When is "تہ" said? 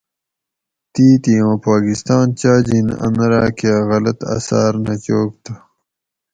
5.43-5.53